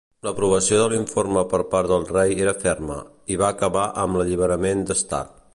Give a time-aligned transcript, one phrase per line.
[0.27, 2.99] L'aprovació de l'informe per part del rei era ferma,
[3.35, 5.41] i va acabar amb l'alliberament d'Stark.